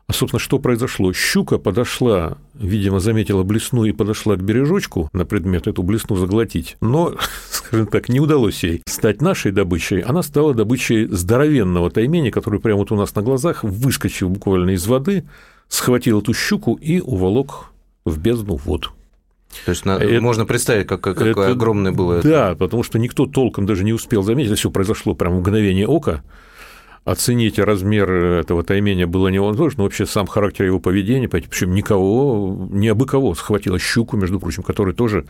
А, 0.08 0.12
собственно, 0.12 0.38
что 0.38 0.60
произошло? 0.60 1.12
Щука 1.12 1.58
подошла, 1.58 2.38
видимо, 2.54 3.00
заметила 3.00 3.42
блесну 3.42 3.84
и 3.84 3.92
подошла 3.92 4.36
к 4.36 4.42
бережочку 4.42 5.08
на 5.12 5.24
предмет 5.24 5.66
эту 5.66 5.82
блесну 5.82 6.16
заглотить. 6.16 6.76
Но, 6.80 7.14
скажем 7.50 7.88
так, 7.88 8.08
не 8.08 8.20
удалось 8.20 8.62
ей 8.62 8.82
стать 8.86 9.20
нашей 9.20 9.50
добычей. 9.50 10.00
Она 10.00 10.22
стала 10.22 10.54
добычей 10.54 11.06
здоровенного 11.06 11.90
таймени, 11.90 12.30
который 12.30 12.60
прямо 12.60 12.78
вот 12.78 12.92
у 12.92 12.96
нас 12.96 13.14
на 13.16 13.22
глазах 13.22 13.64
выскочил 13.64 14.28
буквально 14.28 14.70
из 14.70 14.86
воды, 14.86 15.24
схватил 15.68 16.20
эту 16.20 16.32
щуку 16.34 16.74
и 16.74 17.00
уволок 17.00 17.72
в 18.04 18.18
бездну 18.20 18.54
воду. 18.54 18.90
То 19.64 19.70
есть 19.70 19.86
это, 19.86 20.20
можно 20.20 20.44
представить, 20.44 20.86
как, 20.86 21.00
какое 21.00 21.30
это, 21.30 21.50
огромное 21.50 21.92
было 21.92 22.14
это. 22.14 22.28
Да, 22.28 22.54
потому 22.54 22.82
что 22.82 22.98
никто 22.98 23.26
толком 23.26 23.66
даже 23.66 23.84
не 23.84 23.92
успел 23.92 24.22
заметить, 24.22 24.50
это 24.50 24.58
все 24.58 24.70
произошло 24.70 25.14
прямо 25.14 25.36
в 25.36 25.40
мгновение 25.40 25.86
ока. 25.86 26.22
Оценить 27.06 27.60
размер 27.60 28.10
этого 28.10 28.64
таймения 28.64 29.06
было 29.06 29.28
невозможно, 29.28 29.84
вообще 29.84 30.06
сам 30.06 30.26
характер 30.26 30.64
его 30.64 30.80
поведения, 30.80 31.28
причем 31.28 31.72
никого, 31.72 32.66
не 32.72 32.88
абы 32.88 33.06
кого 33.06 33.32
схватила 33.36 33.78
щуку, 33.78 34.16
между 34.16 34.40
прочим, 34.40 34.64
которая 34.64 34.92
тоже 34.92 35.24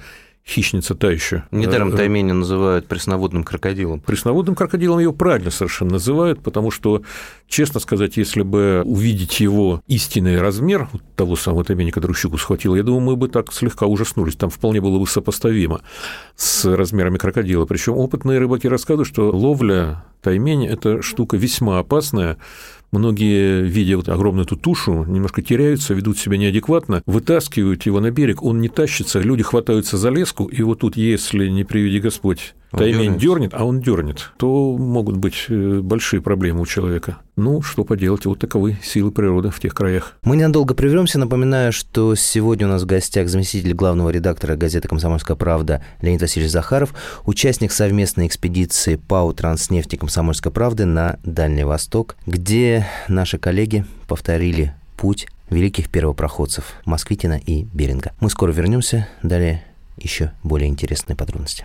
хищница 0.48 0.94
та 0.94 1.10
еще. 1.10 1.44
Недаром 1.50 1.92
э, 1.92 1.96
таймени 1.96 2.32
называют 2.32 2.86
пресноводным 2.86 3.42
крокодилом. 3.42 4.00
Пресноводным 4.00 4.54
крокодилом 4.54 5.00
его 5.00 5.12
правильно 5.12 5.50
совершенно 5.50 5.92
называют, 5.92 6.40
потому 6.40 6.70
что, 6.70 7.02
честно 7.48 7.80
сказать, 7.80 8.16
если 8.16 8.42
бы 8.42 8.82
увидеть 8.84 9.40
его 9.40 9.82
истинный 9.88 10.40
размер, 10.40 10.88
того 11.16 11.34
самого 11.34 11.64
таймени, 11.64 11.90
который 11.90 12.14
щуку 12.14 12.38
схватил, 12.38 12.76
я 12.76 12.84
думаю, 12.84 13.00
мы 13.00 13.16
бы 13.16 13.28
так 13.28 13.52
слегка 13.52 13.86
ужаснулись. 13.86 14.36
Там 14.36 14.50
вполне 14.50 14.80
было 14.80 14.98
бы 15.00 15.06
сопоставимо 15.06 15.80
с 16.36 16.64
размерами 16.64 17.18
крокодила. 17.18 17.66
Причем 17.66 17.94
опытные 17.94 18.38
рыбаки 18.38 18.68
рассказывают, 18.68 19.08
что 19.08 19.30
ловля 19.30 20.04
таймени– 20.22 20.68
это 20.68 21.02
штука 21.02 21.36
весьма 21.36 21.80
опасная, 21.80 22.36
Многие, 22.96 23.62
видя 23.62 23.98
вот 23.98 24.08
огромную 24.08 24.46
эту 24.46 24.56
тушу, 24.56 25.04
немножко 25.04 25.42
теряются, 25.42 25.92
ведут 25.92 26.18
себя 26.18 26.38
неадекватно, 26.38 27.02
вытаскивают 27.04 27.84
его 27.84 28.00
на 28.00 28.10
берег, 28.10 28.42
он 28.42 28.60
не 28.60 28.70
тащится, 28.70 29.20
люди 29.20 29.42
хватаются 29.42 29.98
за 29.98 30.08
леску, 30.08 30.46
и 30.46 30.62
вот 30.62 30.78
тут, 30.78 30.96
если 30.96 31.48
не 31.48 31.64
приведи 31.64 32.00
Господь, 32.00 32.54
таймень 32.70 33.18
дернет, 33.18 33.52
а 33.54 33.64
он 33.64 33.80
дернет, 33.80 34.32
то 34.36 34.76
могут 34.76 35.16
быть 35.16 35.46
э, 35.48 35.80
большие 35.80 36.20
проблемы 36.20 36.62
у 36.62 36.66
человека. 36.66 37.18
Ну, 37.36 37.60
что 37.60 37.84
поделать, 37.84 38.24
вот 38.26 38.38
таковы 38.38 38.78
силы 38.82 39.10
природы 39.10 39.50
в 39.50 39.60
тех 39.60 39.74
краях. 39.74 40.14
Мы 40.22 40.36
ненадолго 40.36 40.74
прервемся. 40.74 41.18
Напоминаю, 41.18 41.72
что 41.72 42.14
сегодня 42.14 42.66
у 42.66 42.70
нас 42.70 42.82
в 42.82 42.86
гостях 42.86 43.28
заместитель 43.28 43.74
главного 43.74 44.10
редактора 44.10 44.56
газеты 44.56 44.88
«Комсомольская 44.88 45.36
правда» 45.36 45.84
Леонид 46.00 46.22
Васильевич 46.22 46.52
Захаров, 46.52 46.94
участник 47.26 47.72
совместной 47.72 48.26
экспедиции 48.26 48.96
ПАУ 48.96 49.32
«Транснефти 49.34 49.96
Комсомольской 49.96 50.50
правды» 50.50 50.86
на 50.86 51.18
Дальний 51.24 51.64
Восток, 51.64 52.16
где 52.26 52.86
наши 53.08 53.38
коллеги 53.38 53.84
повторили 54.08 54.74
путь 54.96 55.28
великих 55.50 55.90
первопроходцев 55.90 56.64
Москвитина 56.84 57.38
и 57.38 57.64
Беринга. 57.72 58.12
Мы 58.20 58.30
скоро 58.30 58.52
вернемся. 58.52 59.08
Далее 59.22 59.62
еще 59.96 60.32
более 60.42 60.68
интересные 60.68 61.16
подробности. 61.16 61.64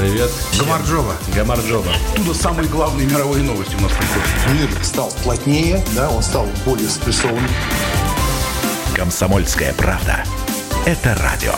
Привет. 0.00 0.30
Гамарджоба. 0.58 1.14
Гамарджоба. 1.36 1.92
Оттуда 2.14 2.32
самые 2.32 2.66
главные 2.70 3.06
мировые 3.06 3.44
новости 3.44 3.76
у 3.76 3.80
нас 3.82 3.92
приходят. 3.92 4.28
Мир 4.58 4.82
стал 4.82 5.12
плотнее, 5.22 5.84
да, 5.94 6.08
он 6.08 6.22
стал 6.22 6.46
более 6.64 6.88
спрессованным. 6.88 7.50
Комсомольская 8.96 9.74
правда. 9.74 10.24
Это 10.86 11.14
радио. 11.16 11.52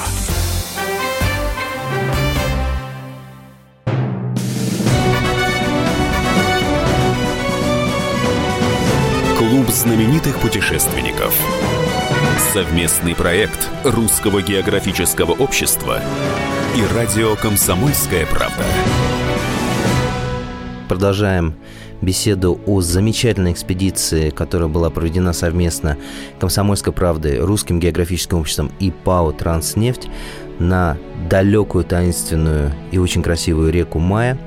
Клуб 9.38 9.70
знаменитых 9.70 10.40
путешественников. 10.40 11.32
Совместный 12.52 13.14
проект 13.14 13.68
Русского 13.84 14.42
географического 14.42 15.30
общества 15.30 16.02
и 16.74 16.82
радио 16.94 17.36
«Комсомольская 17.36 18.24
правда». 18.24 18.64
Продолжаем 20.88 21.54
беседу 22.00 22.58
о 22.66 22.80
замечательной 22.80 23.52
экспедиции, 23.52 24.30
которая 24.30 24.68
была 24.68 24.88
проведена 24.88 25.34
совместно 25.34 25.98
«Комсомольской 26.40 26.94
правдой», 26.94 27.40
Русским 27.40 27.78
географическим 27.78 28.38
обществом 28.38 28.72
и 28.80 28.90
ПАО 28.90 29.32
«Транснефть» 29.32 30.08
на 30.58 30.96
далекую, 31.28 31.84
таинственную 31.84 32.72
и 32.90 32.96
очень 32.96 33.22
красивую 33.22 33.70
реку 33.70 33.98
Мая, 33.98 34.38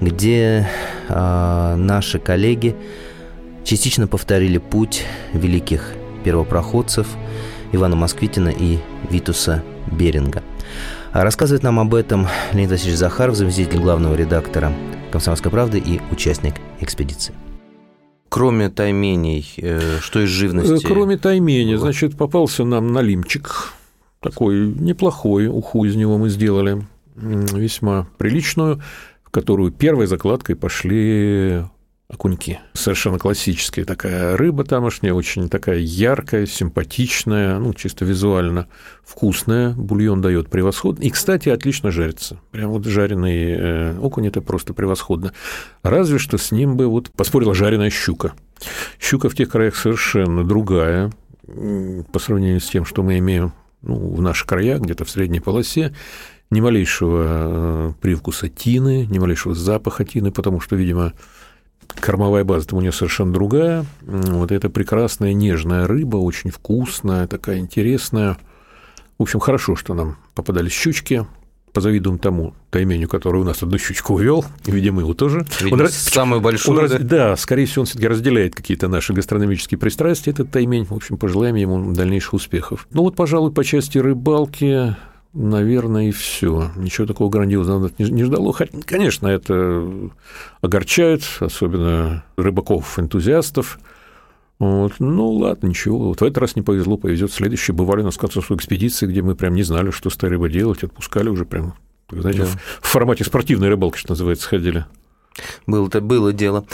где 0.00 0.68
э, 1.08 1.74
наши 1.76 2.18
коллеги 2.18 2.74
частично 3.64 4.08
повторили 4.08 4.58
путь 4.58 5.04
великих 5.32 5.92
первопроходцев 6.24 7.06
Ивана 7.70 7.94
Москвитина 7.94 8.48
и 8.48 8.78
Витуса 9.10 9.62
Беринга. 9.92 10.42
А 11.12 11.24
рассказывает 11.24 11.62
нам 11.62 11.80
об 11.80 11.94
этом 11.94 12.26
Леонид 12.52 12.70
Васильевич 12.70 12.98
Захаров, 12.98 13.34
заместитель 13.34 13.80
главного 13.80 14.14
редактора 14.14 14.72
«Комсомольской 15.10 15.50
правды» 15.50 15.78
и 15.78 16.00
участник 16.12 16.54
экспедиции. 16.80 17.34
Кроме 18.28 18.68
тайменей, 18.68 19.50
э, 19.56 20.00
что 20.00 20.20
из 20.20 20.28
живности? 20.28 20.84
Э, 20.84 20.86
кроме 20.86 21.16
тайменей, 21.16 21.76
значит, 21.76 22.14
попался 22.16 22.64
нам 22.64 22.92
налимчик, 22.92 23.72
такой 24.20 24.68
неплохой, 24.68 25.46
уху 25.46 25.86
из 25.86 25.96
него 25.96 26.18
мы 26.18 26.28
сделали, 26.28 26.86
весьма 27.16 28.06
приличную, 28.18 28.82
в 29.24 29.30
которую 29.30 29.72
первой 29.72 30.06
закладкой 30.06 30.56
пошли 30.56 31.64
окуньки. 32.08 32.60
Совершенно 32.72 33.18
классическая 33.18 33.84
такая 33.84 34.36
рыба 34.36 34.64
тамошняя, 34.64 35.12
очень 35.12 35.48
такая 35.48 35.78
яркая, 35.78 36.46
симпатичная, 36.46 37.58
ну, 37.58 37.74
чисто 37.74 38.04
визуально 38.04 38.66
вкусная. 39.04 39.74
Бульон 39.74 40.22
дает 40.22 40.48
превосходно. 40.48 41.02
И, 41.02 41.10
кстати, 41.10 41.50
отлично 41.50 41.90
жарится. 41.90 42.40
Прям 42.50 42.70
вот 42.70 42.86
жареный 42.86 43.52
э, 43.52 43.98
окунь– 43.98 44.26
это 44.28 44.40
просто 44.40 44.72
превосходно. 44.72 45.32
Разве 45.82 46.18
что 46.18 46.38
с 46.38 46.50
ним 46.50 46.76
бы 46.76 46.86
вот 46.86 47.10
поспорила 47.10 47.54
жареная 47.54 47.90
щука. 47.90 48.32
Щука 48.98 49.28
в 49.28 49.34
тех 49.34 49.50
краях 49.50 49.76
совершенно 49.76 50.44
другая 50.44 51.12
по 52.12 52.18
сравнению 52.18 52.60
с 52.60 52.68
тем, 52.68 52.84
что 52.84 53.02
мы 53.02 53.18
имеем 53.18 53.52
ну, 53.82 53.96
в 54.14 54.20
наших 54.20 54.46
краях, 54.46 54.80
где-то 54.80 55.04
в 55.04 55.10
средней 55.10 55.40
полосе 55.40 55.94
ни 56.50 56.60
малейшего 56.60 57.24
э, 57.26 57.92
привкуса 58.00 58.48
тины, 58.48 59.06
ни 59.10 59.18
малейшего 59.18 59.54
запаха 59.54 60.04
тины, 60.04 60.32
потому 60.32 60.60
что, 60.60 60.76
видимо, 60.76 61.12
Кормовая 61.88 62.44
база 62.44 62.68
там 62.68 62.78
у 62.78 62.82
нее 62.82 62.92
совершенно 62.92 63.32
другая. 63.32 63.84
Вот 64.02 64.52
это 64.52 64.70
прекрасная 64.70 65.32
нежная 65.32 65.86
рыба, 65.86 66.16
очень 66.16 66.50
вкусная, 66.50 67.26
такая 67.26 67.58
интересная. 67.58 68.38
В 69.18 69.22
общем, 69.22 69.40
хорошо, 69.40 69.74
что 69.74 69.94
нам 69.94 70.16
попадались 70.34 70.72
щучки. 70.72 71.22
Позавидуем 71.72 72.18
тому 72.18 72.54
тайменю, 72.70 73.08
который 73.08 73.40
у 73.40 73.44
нас 73.44 73.62
одну 73.62 73.78
щучку 73.78 74.14
увел, 74.14 74.44
видимо, 74.64 75.02
его 75.02 75.12
тоже. 75.12 75.46
Видимо, 75.60 75.82
он 75.82 75.88
самую 75.90 76.40
большую, 76.40 76.80
он, 76.80 76.88
да? 76.88 76.98
да, 76.98 77.36
скорее 77.36 77.66
всего, 77.66 77.82
он 77.82 77.86
все 77.86 77.94
таки 77.94 78.08
разделяет 78.08 78.54
какие-то 78.54 78.88
наши 78.88 79.12
гастрономические 79.12 79.76
пристрастия, 79.78 80.30
этот 80.30 80.50
таймень. 80.50 80.86
В 80.86 80.94
общем, 80.94 81.18
пожелаем 81.18 81.56
ему 81.56 81.92
дальнейших 81.92 82.34
успехов. 82.34 82.88
Ну 82.90 83.02
вот, 83.02 83.16
пожалуй, 83.16 83.52
по 83.52 83.64
части 83.64 83.98
рыбалки 83.98 84.96
наверное, 85.32 86.08
и 86.08 86.10
все. 86.10 86.70
Ничего 86.76 87.06
такого 87.06 87.30
грандиозного 87.30 87.90
не 87.98 88.24
ждало. 88.24 88.52
Хотя, 88.52 88.78
конечно, 88.84 89.26
это 89.26 89.88
огорчает, 90.60 91.22
особенно 91.40 92.24
рыбаков-энтузиастов. 92.36 93.78
Вот. 94.58 94.94
Ну, 94.98 95.30
ладно, 95.30 95.68
ничего. 95.68 95.98
Вот 95.98 96.20
в 96.20 96.24
этот 96.24 96.38
раз 96.38 96.56
не 96.56 96.62
повезло, 96.62 96.96
повезет 96.96 97.32
следующий. 97.32 97.72
Бывали 97.72 98.00
у 98.02 98.04
нас 98.04 98.16
концовской 98.16 98.56
экспедиции, 98.56 99.06
где 99.06 99.22
мы 99.22 99.34
прям 99.34 99.54
не 99.54 99.62
знали, 99.62 99.90
что 99.90 100.10
с 100.10 100.16
этой 100.16 100.30
рыбой 100.30 100.50
делать, 100.50 100.82
отпускали 100.82 101.28
уже 101.28 101.44
прям, 101.44 101.74
знаете, 102.10 102.42
да. 102.42 102.48
в 102.80 102.86
формате 102.86 103.24
спортивной 103.24 103.68
рыбалки, 103.68 103.98
что 103.98 104.12
называется, 104.12 104.48
ходили. 104.48 104.84
Было-то 105.66 106.00
было 106.00 106.32
дело. 106.32 106.64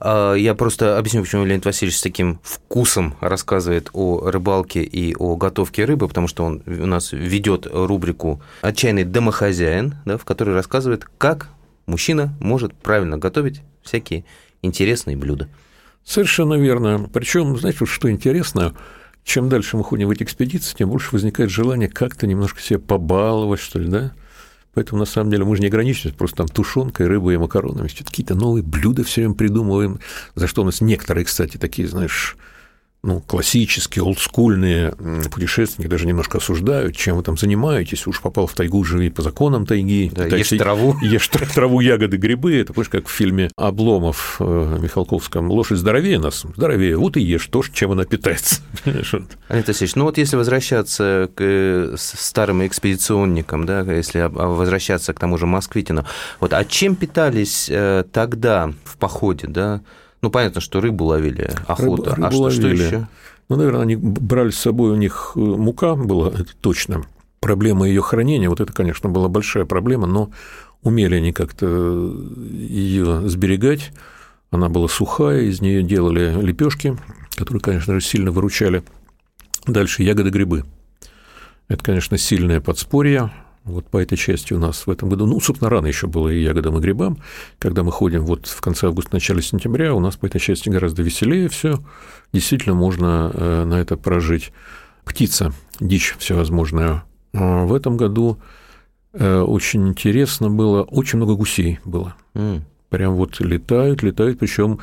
А, 0.00 0.34
я 0.34 0.54
просто 0.54 0.98
объясню, 0.98 1.22
почему 1.22 1.44
Леонид 1.44 1.64
Васильевич 1.64 1.98
с 1.98 2.02
таким 2.02 2.40
вкусом 2.42 3.14
рассказывает 3.20 3.90
о 3.92 4.30
рыбалке 4.30 4.82
и 4.82 5.14
о 5.14 5.36
готовке 5.36 5.84
рыбы, 5.84 6.08
потому 6.08 6.28
что 6.28 6.44
он 6.44 6.62
у 6.66 6.86
нас 6.86 7.12
ведет 7.12 7.66
рубрику 7.70 8.42
«Отчаянный 8.62 9.04
домохозяин», 9.04 9.96
да, 10.04 10.18
в 10.18 10.24
которой 10.24 10.54
рассказывает, 10.54 11.06
как 11.18 11.48
мужчина 11.86 12.34
может 12.40 12.74
правильно 12.74 13.18
готовить 13.18 13.62
всякие 13.82 14.24
интересные 14.62 15.16
блюда. 15.16 15.48
Совершенно 16.04 16.54
верно. 16.54 17.08
Причем, 17.12 17.56
знаете, 17.56 17.84
что 17.86 18.10
интересно, 18.10 18.74
чем 19.24 19.48
дальше 19.48 19.76
мы 19.76 19.84
ходим 19.84 20.08
в 20.08 20.10
эти 20.10 20.24
экспедиции, 20.24 20.76
тем 20.76 20.90
больше 20.90 21.10
возникает 21.12 21.50
желание 21.50 21.88
как-то 21.88 22.26
немножко 22.26 22.60
себя 22.60 22.78
побаловать, 22.80 23.60
что 23.60 23.78
ли, 23.78 23.88
да? 23.88 24.12
Поэтому, 24.74 25.00
на 25.00 25.04
самом 25.04 25.30
деле, 25.30 25.44
мы 25.44 25.54
же 25.56 25.62
не 25.62 25.68
ограничиваемся 25.68 26.16
просто 26.16 26.38
там 26.38 26.48
тушенкой, 26.48 27.06
рыбой 27.06 27.34
и 27.34 27.38
макаронами. 27.38 27.88
Какие-то 27.88 28.34
новые 28.34 28.62
блюда 28.62 29.04
все 29.04 29.22
время 29.22 29.34
придумываем, 29.34 30.00
за 30.34 30.46
что 30.46 30.62
у 30.62 30.64
нас 30.64 30.80
некоторые, 30.80 31.24
кстати, 31.24 31.58
такие, 31.58 31.86
знаешь, 31.88 32.36
ну, 33.04 33.20
классические, 33.20 34.04
олдскульные 34.04 34.92
путешественники 35.32 35.90
даже 35.90 36.06
немножко 36.06 36.38
осуждают, 36.38 36.96
чем 36.96 37.16
вы 37.16 37.24
там 37.24 37.36
занимаетесь, 37.36 38.06
уж 38.06 38.20
попал 38.20 38.46
в 38.46 38.54
тайгу, 38.54 38.84
живи 38.84 39.10
по 39.10 39.22
законам 39.22 39.66
тайги. 39.66 40.10
Да, 40.14 40.26
ешь 40.26 40.50
траву. 40.50 40.96
Ешь 41.02 41.28
траву, 41.28 41.80
ягоды, 41.80 42.16
грибы. 42.16 42.60
Это, 42.60 42.72
помнишь, 42.72 42.90
как 42.90 43.08
в 43.08 43.10
фильме 43.10 43.50
Обломов 43.56 44.36
э, 44.38 44.78
Михалковском 44.80 45.50
«Лошадь 45.50 45.78
здоровее 45.78 46.20
нас, 46.20 46.44
здоровее, 46.56 46.96
вот 46.96 47.16
и 47.16 47.20
ешь 47.22 47.46
то, 47.48 47.62
чем 47.72 47.90
она 47.90 48.04
питается». 48.04 48.60
Андрей 48.84 49.64
Васильевич, 49.66 49.96
ну 49.96 50.04
вот 50.04 50.18
если 50.18 50.36
возвращаться 50.36 51.28
к 51.34 51.40
э, 51.40 51.96
старым 51.98 52.64
экспедиционникам, 52.64 53.66
да, 53.66 53.80
если 53.80 54.28
возвращаться 54.30 55.12
к 55.12 55.18
тому 55.18 55.38
же 55.38 55.46
Москвитину, 55.46 56.06
вот, 56.38 56.52
а 56.52 56.64
чем 56.64 56.94
питались 56.94 57.68
э, 57.68 58.04
тогда 58.12 58.72
в 58.84 58.96
походе, 58.96 59.48
да, 59.48 59.80
ну, 60.22 60.30
понятно, 60.30 60.60
что 60.60 60.80
рыбу 60.80 61.04
ловили, 61.04 61.50
охота. 61.66 62.14
Рыбу, 62.14 62.28
рыбу 62.28 62.46
а 62.46 62.50
что, 62.50 62.50
что 62.50 62.68
еще? 62.68 63.08
Ну, 63.48 63.56
наверное, 63.56 63.82
они 63.82 63.96
брали 63.96 64.50
с 64.50 64.58
собой, 64.58 64.92
у 64.92 64.96
них 64.96 65.32
э, 65.34 65.40
мука 65.40 65.96
была, 65.96 66.28
это 66.28 66.54
точно. 66.60 67.04
Проблема 67.40 67.88
ее 67.88 68.02
хранения, 68.02 68.48
вот 68.48 68.60
это, 68.60 68.72
конечно, 68.72 69.08
была 69.08 69.28
большая 69.28 69.64
проблема, 69.64 70.06
но 70.06 70.30
умели 70.82 71.16
они 71.16 71.32
как-то 71.32 71.66
ее 71.66 73.28
сберегать. 73.28 73.92
Она 74.52 74.68
была 74.68 74.86
сухая, 74.86 75.42
из 75.42 75.60
нее 75.60 75.82
делали 75.82 76.40
лепешки, 76.40 76.96
которые, 77.34 77.60
конечно 77.60 77.94
же, 77.94 78.00
сильно 78.00 78.30
выручали. 78.30 78.84
Дальше 79.66 80.02
ягоды, 80.02 80.30
грибы. 80.30 80.64
Это, 81.68 81.82
конечно, 81.82 82.16
сильное 82.16 82.60
подспорье. 82.60 83.32
Вот 83.64 83.86
по 83.86 83.98
этой 83.98 84.16
части 84.16 84.52
у 84.52 84.58
нас 84.58 84.86
в 84.86 84.90
этом 84.90 85.08
году, 85.08 85.26
ну, 85.26 85.40
собственно, 85.40 85.70
рано 85.70 85.86
еще 85.86 86.08
было 86.08 86.28
и 86.28 86.42
ягодам, 86.42 86.78
и 86.78 86.80
грибам. 86.80 87.18
Когда 87.60 87.84
мы 87.84 87.92
ходим 87.92 88.24
вот 88.24 88.46
в 88.46 88.60
конце 88.60 88.88
августа, 88.88 89.10
начале 89.14 89.40
сентября, 89.40 89.94
у 89.94 90.00
нас 90.00 90.16
по 90.16 90.26
этой 90.26 90.40
части 90.40 90.68
гораздо 90.68 91.02
веселее 91.02 91.48
все. 91.48 91.78
Действительно, 92.32 92.74
можно 92.74 93.30
э, 93.32 93.64
на 93.64 93.74
это 93.74 93.96
прожить. 93.96 94.52
Птица, 95.04 95.52
дичь 95.78 96.16
всевозможная. 96.18 97.04
А 97.34 97.64
в 97.64 97.72
этом 97.72 97.96
году 97.96 98.38
э, 99.12 99.40
очень 99.40 99.88
интересно 99.88 100.50
было, 100.50 100.82
очень 100.82 101.18
много 101.18 101.34
гусей 101.34 101.78
было. 101.84 102.16
Mm. 102.34 102.62
Прям 102.88 103.14
вот 103.14 103.38
летают, 103.40 104.02
летают, 104.02 104.40
причем 104.40 104.80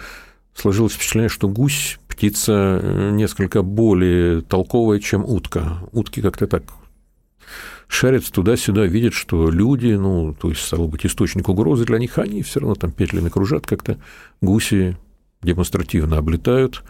сложилось 0.54 0.94
впечатление, 0.94 1.30
что 1.30 1.50
гусь 1.50 2.00
птица 2.08 2.80
э, 2.82 3.12
несколько 3.12 3.62
более 3.62 4.42
толковая, 4.42 5.00
чем 5.00 5.26
утка. 5.26 5.80
Утки 5.92 6.22
как-то 6.22 6.48
так 6.48 6.64
шарятся 7.88 8.32
туда-сюда, 8.32 8.86
видят, 8.86 9.13
что 9.13 9.50
люди, 9.50 9.94
ну, 9.94 10.34
то 10.34 10.50
есть, 10.50 10.62
стало 10.62 10.88
быть, 10.88 11.06
источник 11.06 11.50
угрозы 11.50 11.86
для 11.86 11.98
них, 11.98 12.18
они 12.18 12.44
все 12.44 12.60
равно 12.60 12.75
там 12.75 12.91
петлями 12.91 13.29
кружат 13.29 13.65
как-то, 13.65 13.98
гуси 14.41 14.98
демонстративно 15.41 16.18
облетают, 16.18 16.84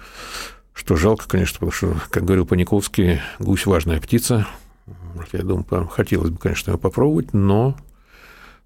что 0.73 0.95
жалко, 0.95 1.27
конечно, 1.27 1.55
потому 1.55 1.71
что, 1.71 1.95
как 2.09 2.25
говорил 2.25 2.45
Паниковский, 2.45 3.21
гусь– 3.39 3.65
важная 3.67 3.99
птица. 3.99 4.47
Я 5.33 5.43
думаю, 5.43 5.65
хотелось 5.87 6.31
бы, 6.31 6.37
конечно, 6.37 6.71
его 6.71 6.79
попробовать, 6.79 7.33
но 7.33 7.75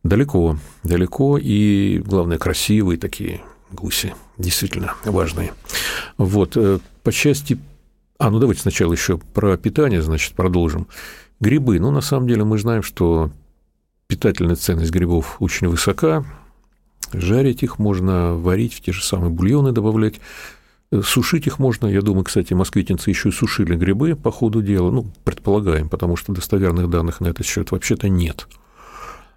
далеко, 0.04 0.58
далеко, 0.84 1.38
и, 1.38 1.98
главное, 2.06 2.38
красивые 2.38 2.98
такие 2.98 3.42
гуси, 3.72 4.14
действительно 4.38 4.94
важные. 5.06 5.54
Вот, 6.18 6.56
э, 6.56 6.80
по 7.04 7.12
части... 7.12 7.58
А, 8.20 8.30
ну 8.30 8.40
давайте 8.40 8.62
сначала 8.62 8.94
еще 8.94 9.18
про 9.18 9.58
питание, 9.58 10.02
значит, 10.02 10.34
продолжим. 10.34 10.88
Грибы. 11.44 11.78
Ну, 11.78 11.92
на 11.92 12.00
самом 12.00 12.28
деле, 12.30 12.46
мы 12.46 12.58
знаем, 12.58 12.84
что 12.84 13.30
питательная 14.08 14.56
ценность 14.56 14.92
грибов 14.92 15.36
очень 15.42 15.68
высока. 15.68 16.24
Жарить 17.12 17.64
их 17.64 17.80
можно, 17.80 18.34
варить 18.34 18.74
в 18.74 18.80
те 18.80 18.94
же 18.94 19.04
самые 19.04 19.30
бульоны 19.30 19.74
добавлять. 19.74 20.22
Э, 20.92 21.02
сушить 21.04 21.46
их 21.46 21.60
можно, 21.60 21.88
я 21.88 22.02
думаю, 22.02 22.24
кстати, 22.24 22.54
москвитинцы 22.54 23.10
еще 23.10 23.28
и 23.28 23.34
сушили 23.34 23.76
грибы 23.76 24.16
по 24.16 24.32
ходу 24.32 24.62
дела, 24.62 24.90
ну, 24.90 25.06
предполагаем, 25.26 25.90
потому 25.90 26.16
что 26.16 26.32
достоверных 26.32 26.90
данных 26.90 27.20
на 27.20 27.28
этот 27.28 27.46
счет 27.46 27.72
вообще-то 27.72 28.08
нет. 28.08 28.48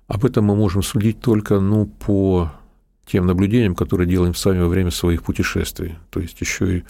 Об 0.07 0.25
этом 0.25 0.45
мы 0.45 0.55
можем 0.55 0.85
судить 0.85 1.21
только, 1.21 1.59
ну, 1.59 1.87
по 1.87 2.53
тем 3.05 3.27
наблюдениям, 3.27 3.75
которые 3.75 4.09
делаем 4.09 4.37
сами 4.37 4.61
во 4.61 4.69
время 4.69 4.93
своих 4.93 5.25
путешествий. 5.25 5.97
То 6.11 6.21
есть 6.21 6.41
еще 6.41 6.79
и 6.79 6.85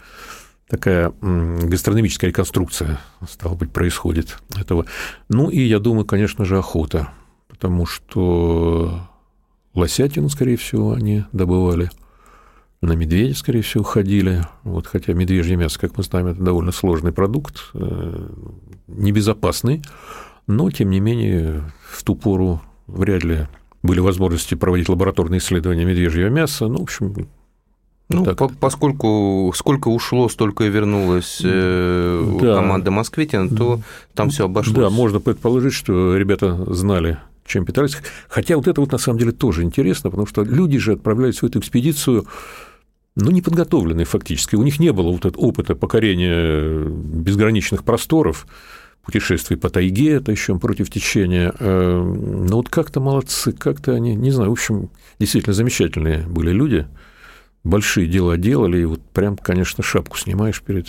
такая 0.69 1.13
гастрономическая 1.21 2.31
реконструкция, 2.31 2.99
стало 3.29 3.55
быть, 3.55 3.73
происходит 3.73 4.39
этого. 4.57 4.87
Ну 5.29 5.49
и, 5.49 5.61
я 5.61 5.79
думаю, 5.79 6.05
конечно 6.05 6.45
же, 6.45 6.59
охота, 6.59 7.11
потому 7.49 7.87
что 7.87 9.09
лосятину, 9.75 10.29
скорее 10.29 10.57
всего, 10.57 10.93
они 10.93 11.25
добывали, 11.33 11.91
на 12.83 12.93
медведя, 12.93 13.35
скорее 13.35 13.63
всего, 13.63 13.85
ходили, 13.85 14.47
вот, 14.63 14.87
хотя 14.87 15.13
медвежье 15.13 15.57
мясо, 15.57 15.79
как 15.81 15.97
мы 15.97 16.05
знаем, 16.05 16.27
это 16.27 16.43
довольно 16.43 16.73
сложный 16.73 17.13
продукт, 17.13 17.71
э, 17.75 18.29
небезопасный, 18.87 19.83
но, 20.47 20.71
тем 20.71 20.91
не 20.91 21.01
менее, 21.01 21.73
в 21.91 22.03
ту 22.05 22.15
пору 22.15 22.61
вряд 22.87 23.25
ли 23.25 23.49
были 23.83 24.01
возможности 24.01 24.55
проводить 24.55 24.89
лабораторные 24.89 25.39
исследования 25.39 25.85
медвежьего 25.85 26.29
мяса. 26.29 26.67
Ну, 26.67 26.79
в 26.79 26.83
общем, 26.83 27.29
ну, 28.09 28.25
так. 28.25 28.39
По 28.39 28.49
поскольку 28.49 29.53
сколько 29.57 29.89
ушло, 29.89 30.29
столько 30.29 30.65
и 30.65 30.69
вернулось 30.69 31.41
э, 31.43 32.39
да. 32.41 32.57
команда 32.57 32.93
Москвитин, 32.93 33.49
то 33.49 33.81
там 34.15 34.31
все 34.31 34.45
обошлось. 34.45 34.77
Да, 34.77 34.91
можно 34.91 35.19
предположить, 35.19 35.73
что 35.73 36.17
ребята 36.17 36.73
знали, 36.73 37.19
чем 37.45 37.65
питались. 37.65 37.97
Хотя 38.29 38.57
вот 38.57 38.69
это 38.69 38.81
вот 38.81 38.93
на 38.93 38.99
самом 38.99 39.19
деле 39.19 39.33
тоже 39.33 39.65
интересно, 39.65 40.11
потому 40.11 40.27
что 40.29 40.45
люди 40.45 40.79
же 40.79 40.93
отправляются 40.93 41.45
в 41.45 41.49
эту 41.49 41.59
экспедицию 41.59 42.27
ну, 43.17 43.31
неподготовленные 43.33 44.05
фактически. 44.07 44.55
У 44.55 44.63
них 44.63 44.79
не 44.79 44.93
было 44.93 45.11
вот 45.11 45.25
этого 45.25 45.43
опыта 45.43 45.75
покорения 45.75 46.85
безграничных 46.87 47.83
просторов, 47.83 48.47
путешествий 49.05 49.57
по 49.57 49.69
тайге, 49.69 50.15
это 50.15 50.31
еще 50.31 50.57
против 50.61 50.91
течения. 50.91 51.53
Э, 51.59 52.03
но 52.03 52.57
вот 52.57 52.69
как-то 52.69 53.01
молодцы, 53.01 53.51
как-то 53.51 53.95
они, 53.95 54.15
не 54.15 54.31
знаю, 54.31 54.51
в 54.51 54.53
общем, 54.53 54.91
действительно 55.19 55.55
замечательные 55.55 56.21
были 56.21 56.53
люди– 56.53 56.87
большие 57.67 58.07
дела 58.07 58.37
делали, 58.37 58.79
и 58.79 58.85
вот 58.85 59.03
прям, 59.13 59.37
конечно, 59.37 59.83
шапку 59.83 60.17
снимаешь 60.17 60.63
перед 60.63 60.89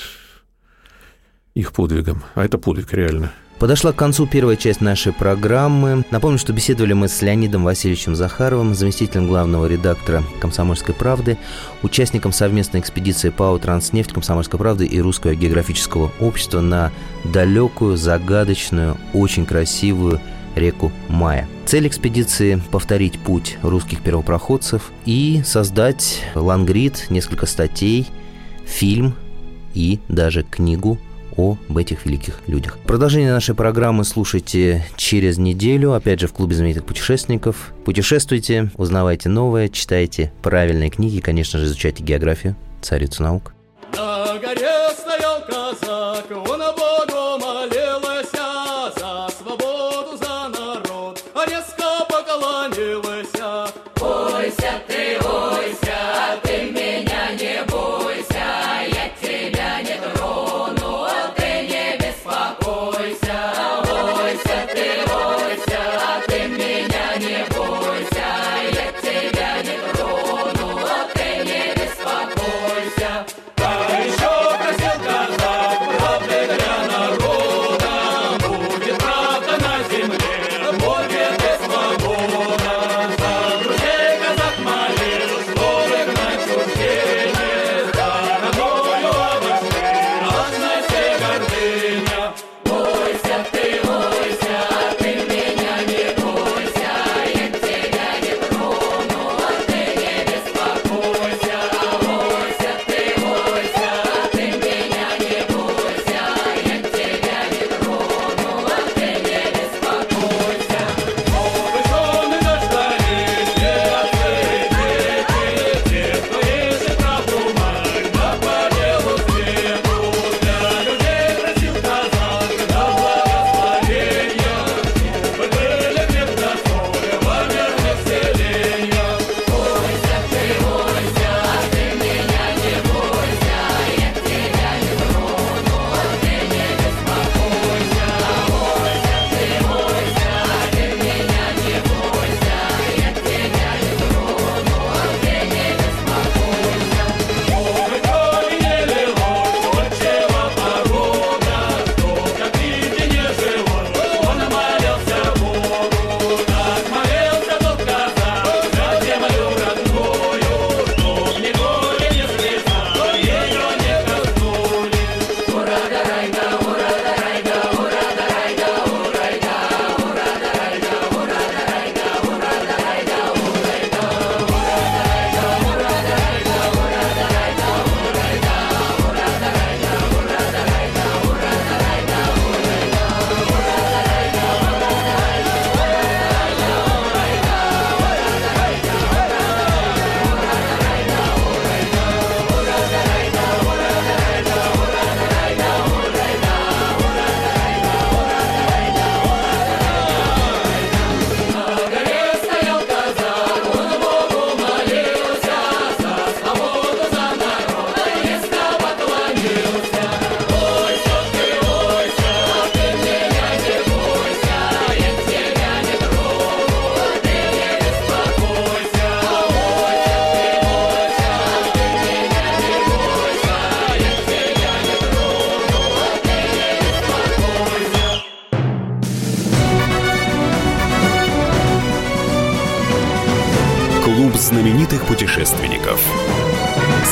их 1.54 1.74
подвигом. 1.74 2.24
А 2.36 2.46
это 2.46 2.58
подвиг 2.58 2.94
реально. 2.94 3.32
Подошла 3.60 3.92
к 3.92 3.96
концу 3.96 4.28
первая 4.28 4.56
часть 4.56 4.82
нашей 4.82 5.12
программы. 5.12 6.06
Напомню, 6.12 6.38
что 6.38 6.54
беседовали 6.54 6.94
мы 6.94 7.08
с 7.08 7.24
Леонидом 7.24 7.64
Васильевичем 7.64 8.16
Захаровым, 8.16 8.76
заместителем 8.76 9.28
главного 9.28 9.66
редактора 9.66 10.24
«Комсомольской 10.40 10.94
правды», 10.94 11.40
участником 11.82 12.32
совместной 12.32 12.82
экспедиции 12.82 13.32
ПАО 13.32 13.58
«Транснефть», 13.58 14.14
«Комсомольской 14.14 14.60
правды» 14.60 14.86
и 14.86 15.02
Русского 15.02 15.34
географического 15.34 16.12
общества 16.20 16.62
на 16.62 16.92
далекую, 17.24 17.98
загадочную, 17.98 18.96
очень 19.14 19.48
красивую 19.48 20.22
реку 20.58 20.92
Мая. 21.08 21.48
Цель 21.66 21.88
экспедиции– 21.88 22.62
повторить 22.72 23.20
путь 23.20 23.58
русских 23.62 24.02
первопроходцев 24.02 24.92
и 25.06 25.42
создать 25.46 26.24
лангрид, 26.36 27.08
несколько 27.10 27.46
статей, 27.46 28.08
фильм 28.66 29.16
и 29.74 30.00
даже 30.08 30.44
книгу 30.44 30.98
об 31.38 31.78
этих 31.78 32.06
великих 32.06 32.42
людях. 32.48 32.80
Продолжение 32.86 33.32
нашей 33.32 33.54
программы 33.54 34.04
слушайте 34.04 34.86
через 34.96 35.38
неделю, 35.38 35.94
опять 35.94 36.20
же, 36.20 36.28
в 36.28 36.34
Клубе 36.34 36.56
знаменитых 36.56 36.84
путешественников. 36.86 37.74
Путешествуйте, 37.86 38.72
узнавайте 38.76 39.30
новое, 39.30 39.70
читайте 39.70 40.34
правильные 40.42 40.90
книги, 40.90 41.20
конечно 41.20 41.60
же, 41.60 41.66
изучайте 41.66 42.04
географию, 42.04 42.56
царицу 42.82 43.22
наук. 43.24 43.54
На 43.96 44.40
горе 44.40 44.67